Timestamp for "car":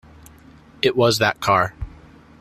1.41-1.75